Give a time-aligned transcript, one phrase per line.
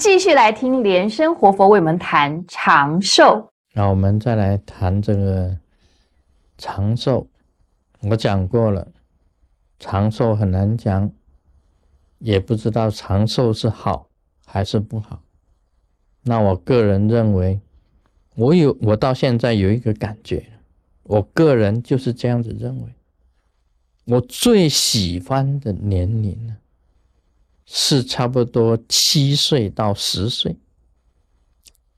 [0.00, 3.52] 继续来听莲生活佛为我们谈长寿。
[3.74, 5.54] 那我们再来谈这个
[6.56, 7.28] 长寿。
[8.00, 8.88] 我讲过了，
[9.78, 11.12] 长寿很难讲，
[12.18, 14.08] 也不知道长寿是好
[14.46, 15.20] 还是不好。
[16.22, 17.60] 那我个人认为，
[18.36, 20.46] 我有我到现在有一个感觉，
[21.02, 22.88] 我个人就是这样子认为。
[24.06, 26.56] 我最喜欢的年龄呢，
[27.72, 30.56] 是差不多七岁到十岁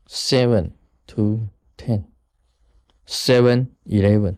[0.06, 0.72] ，seven
[1.06, 4.36] to ten，seven eleven，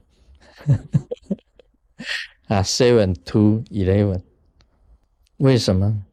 [2.47, 4.23] 啊，seven to eleven，
[5.39, 6.05] 为什么？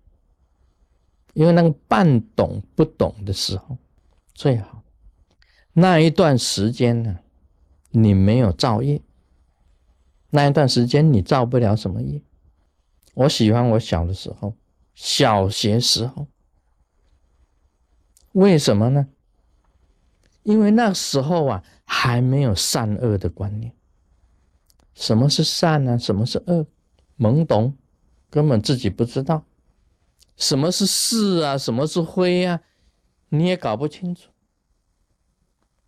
[1.33, 3.77] 因为那个半懂不懂的时候
[4.33, 4.81] 最好，
[5.73, 7.19] 那一段时间呢，
[7.91, 8.99] 你没有造业。
[10.31, 12.19] 那一段时间你造不了什么业。
[13.13, 14.55] 我喜欢我小的时候，
[14.93, 16.27] 小学时候，
[18.33, 19.07] 为什么呢？
[20.43, 23.73] 因为那时候啊还没有善恶的观念。
[24.93, 25.97] 什么是善呢？
[25.97, 26.65] 什么是恶？
[27.17, 27.77] 懵懂，
[28.29, 29.45] 根本自己不知道。
[30.35, 31.57] 什么是是啊？
[31.57, 32.61] 什么是非啊？
[33.29, 34.29] 你也搞不清楚。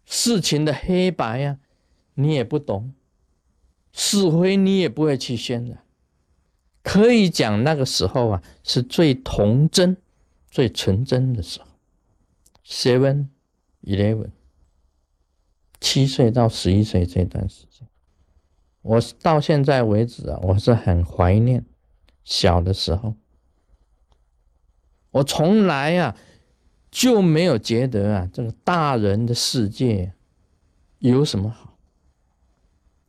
[0.06, 1.60] 事情的黑白呀，
[2.14, 2.94] 你也不懂。
[3.92, 5.83] 是非你也不会去渲染，
[6.84, 9.98] 可以讲那个时候啊是最童真、
[10.52, 11.68] 最纯真的时候。
[12.66, 13.28] Seven,
[13.84, 14.30] eleven，
[15.80, 17.88] 七岁到十一岁这段时间，
[18.82, 21.66] 我到现在为止啊，我是很怀念
[22.24, 23.16] 小的时候。
[25.12, 26.18] 我从来啊
[26.90, 30.14] 就没有觉得啊这个大人的世界
[31.00, 31.78] 有什么好。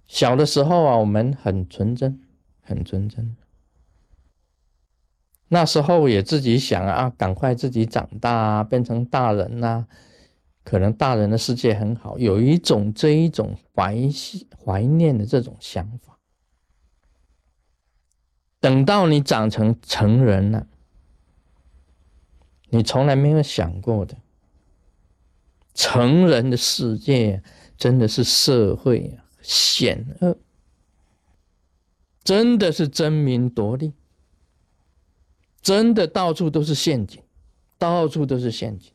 [0.07, 2.21] 小的时候啊，我们很纯真，
[2.61, 3.37] 很纯真。
[5.55, 9.87] 那时候也自己想啊，赶快自己长大，啊，变成大人呐。
[10.65, 13.97] 可能大人的世界很好，有一种这一种怀
[14.59, 16.19] 怀念的这种想法。
[18.59, 20.67] 等到你长成成人了，
[22.71, 24.17] 你从来没有想过的，
[25.73, 27.41] 成人的世界
[27.77, 29.23] 真的是社会啊。
[29.41, 30.37] 险恶，
[32.25, 33.93] 真的是争名夺利，
[35.65, 37.23] 真的到处都是陷阱，
[37.79, 38.93] 到处都是陷阱。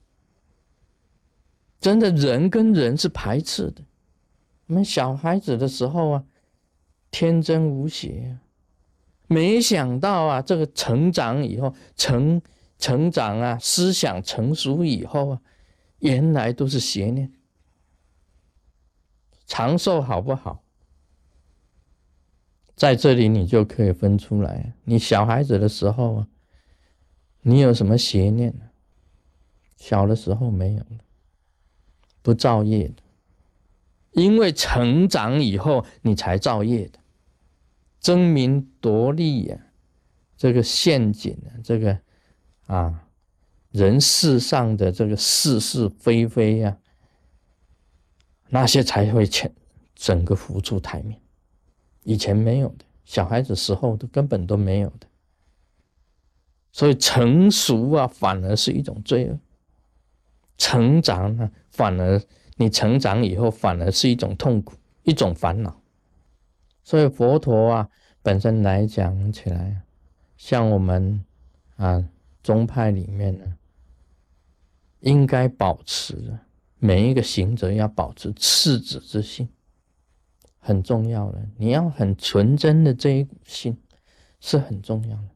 [1.81, 3.81] 真的人跟人是排斥的。
[4.67, 6.23] 我们小孩子的时候啊，
[7.09, 8.45] 天真无邪啊，
[9.27, 12.39] 没想到啊，这个成长以后，成
[12.77, 15.41] 成长啊，思想成熟以后啊，
[15.97, 17.33] 原来都是邪念。
[19.47, 20.63] 长寿好不好？
[22.75, 24.75] 在这里你就可以分出来。
[24.83, 26.27] 你小孩子的时候啊，
[27.41, 28.53] 你有什么邪念？
[29.77, 30.83] 小的时候没有
[32.21, 32.95] 不造业的。
[34.11, 36.99] 因为成长以后你才造业的，
[38.01, 39.57] 争名夺利呀，
[40.35, 41.99] 这个陷阱啊，这个
[42.65, 43.07] 啊，
[43.71, 46.77] 人世上的这个是是非非呀。
[48.49, 49.53] 那些才会全
[49.95, 51.21] 整个浮出台面，
[52.03, 55.07] 以前没有的，小孩子时候都根本都没有的，
[56.71, 59.37] 所以成熟啊，反而是一种罪恶；
[60.57, 62.21] 成长呢，反而
[62.57, 65.81] 你成长以后，反而是一种痛苦，一种烦恼。
[66.83, 67.89] 所以佛陀啊，
[68.21, 69.81] 本身来讲起来，
[70.37, 71.23] 像我们
[71.75, 72.07] 啊
[72.43, 73.45] 宗派里面呢，
[74.99, 76.39] 应该保持。
[76.81, 79.49] 每一个行者要保持赤子之心，
[80.59, 81.45] 很重要的。
[81.57, 83.77] 你要很纯真的这一股心，
[84.39, 85.27] 是很重要的。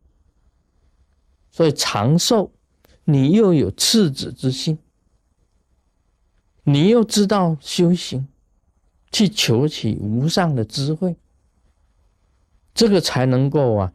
[1.53, 2.51] 所以长寿，
[3.05, 4.77] 你又有赤子之心，
[6.63, 8.27] 你又知道修行，
[9.09, 11.15] 去求取无上的智慧，
[12.73, 13.93] 这个才能够啊，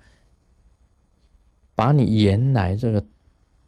[1.75, 3.05] 把你原来这个。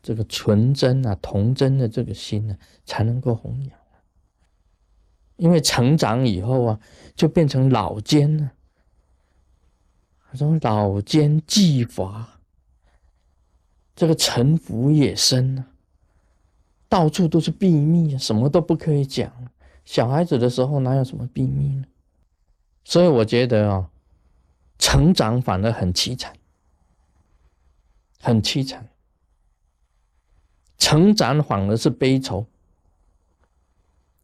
[0.02, 2.56] 这个纯真啊，童真的这个心呢，
[2.86, 3.78] 才能够弘扬。
[5.36, 6.80] 因为成长以后啊，
[7.14, 8.50] 就变成老奸了。
[10.32, 12.39] 这种老奸技法，
[14.00, 15.66] 这个城府也深啊，
[16.88, 19.30] 到处都是秘密啊，什么都不可以讲。
[19.84, 21.84] 小孩子的时候哪有什么秘密呢？
[22.82, 23.90] 所以我觉得啊，
[24.78, 26.32] 成长反而很凄惨，
[28.22, 28.88] 很凄惨。
[30.78, 32.46] 成长反而是悲愁，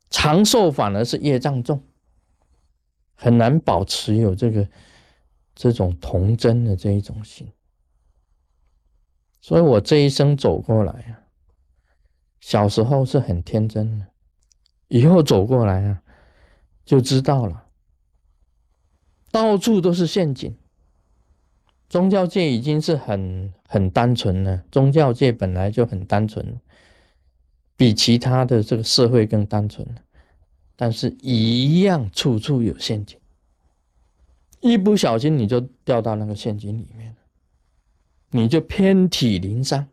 [0.09, 1.83] 长寿反而是业障重，
[3.15, 4.67] 很难保持有这个
[5.55, 7.47] 这种童真的这一种心。
[9.41, 11.23] 所以我这一生走过来啊，
[12.41, 14.07] 小时候是很天真的，
[14.89, 16.03] 以后走过来啊，
[16.85, 17.67] 就知道了，
[19.31, 20.57] 到处都是陷阱。
[21.89, 26.61] 宗教界已经是很很单纯了，宗教界本来就很单纯，
[27.77, 29.87] 比其他的这个社会更单纯，
[30.75, 33.21] 但是一样处处有陷阱，
[34.61, 37.17] 一不小心你就掉到那个陷阱里面了，
[38.31, 39.89] 你就遍体鳞伤，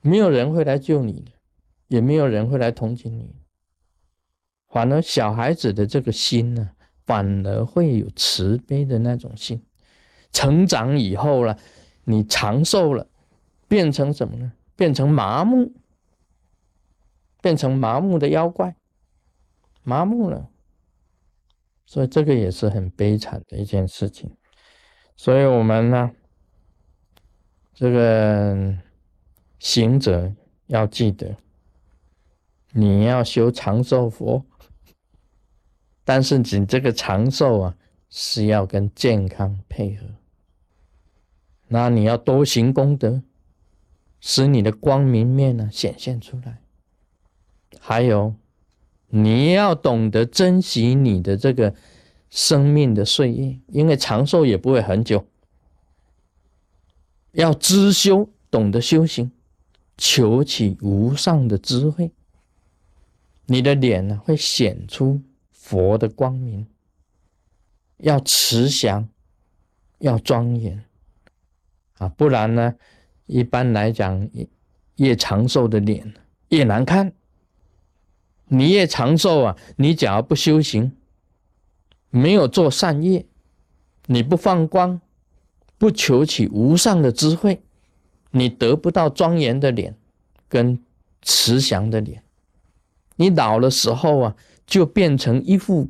[0.00, 1.32] 没有人会来救你的，
[1.88, 3.34] 也没有人会来同情你，
[4.68, 6.70] 反而小孩子的这个心呢，
[7.04, 9.62] 反而会有慈悲的那种心。
[10.32, 11.58] 成长以后了，
[12.04, 13.06] 你长寿了，
[13.68, 14.52] 变成什么呢？
[14.74, 15.72] 变成麻木，
[17.40, 18.76] 变成麻木的妖怪，
[19.82, 20.50] 麻木了。
[21.86, 24.36] 所以这个也是很悲惨的一件事情。
[25.16, 26.10] 所以我们呢，
[27.76, 28.74] 这个
[29.58, 30.32] 行者
[30.66, 31.36] 要记得，
[32.72, 34.42] 你要修长寿佛，
[36.02, 37.76] 但是你这个长寿啊，
[38.08, 40.06] 是要跟健康配合。
[41.68, 43.20] 那你要多行功德，
[44.20, 46.62] 使你的光明面呢显现出来。
[47.78, 48.34] 还有，
[49.08, 51.74] 你要懂得珍惜你的这个
[52.30, 55.26] 生命的岁月，因为长寿也不会很久。
[57.36, 59.30] 要知修，懂得修行，
[59.98, 62.10] 求取无上的智慧。
[63.44, 65.20] 你的脸呢会显出
[65.52, 66.66] 佛的光明。
[67.98, 69.06] 要慈祥，
[69.98, 70.82] 要庄严。
[71.98, 72.74] 啊，不然呢？
[73.26, 74.30] 一般来讲，
[74.96, 76.14] 越长寿的脸
[76.48, 77.12] 越难看。
[78.46, 80.96] 你越长寿啊，你只要不修行，
[82.08, 83.26] 没有做善业，
[84.06, 85.00] 你不放光，
[85.78, 87.62] 不求取无上的智慧，
[88.30, 89.96] 你得不到庄严的脸
[90.48, 90.78] 跟
[91.22, 92.22] 慈祥的脸。
[93.16, 94.36] 你老的时候啊，
[94.66, 95.88] 就变成一副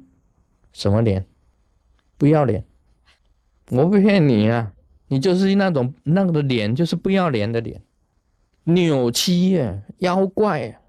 [0.73, 1.27] 什么脸？
[2.17, 2.65] 不要脸！
[3.71, 4.73] 我不骗你啊！
[5.09, 7.83] 你就是那种那个的脸，就是不要脸的脸，
[8.65, 10.81] 扭曲呀，妖怪呀。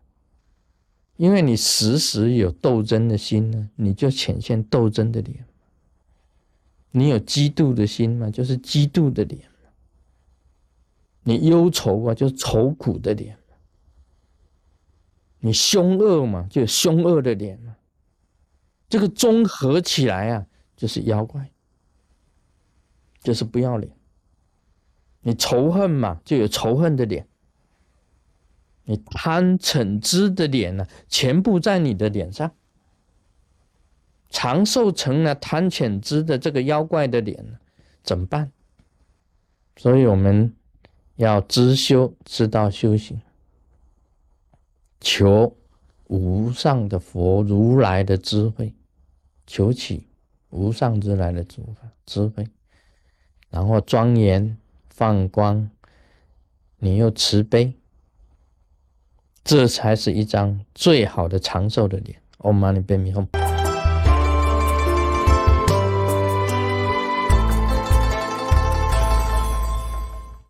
[1.18, 5.46] 因为你时时有斗争的心呢，你就显现斗争的脸。
[6.92, 9.50] 你有嫉妒的心嘛，就是嫉妒的脸。
[11.24, 13.38] 你忧愁啊，就是愁苦的脸。
[15.40, 17.76] 你凶恶嘛，就有凶恶的脸嘛。
[18.90, 21.52] 这个综合起来啊，就是妖怪，
[23.22, 23.94] 就是不要脸。
[25.22, 27.26] 你仇恨嘛，就有仇恨的脸；
[28.86, 32.52] 你贪嗔痴的脸呢，全部在你的脸上。
[34.30, 37.60] 长寿成了贪嗔痴的这个妖怪的脸
[38.04, 38.52] 怎么办？
[39.76, 40.54] 所以我们
[41.16, 43.22] 要知修，知道修行，
[45.00, 45.56] 求
[46.08, 48.74] 无上的佛如来的智慧，
[49.46, 50.08] 求取
[50.50, 51.74] 无上之来的智慧，
[52.06, 52.48] 智慧，
[53.50, 54.58] 然后庄严。
[54.90, 55.70] 放光，
[56.80, 57.76] 你又慈悲，
[59.44, 62.20] 这才是一张最好的长寿的脸。
[62.40, 63.47] Om Mani Padme Hum。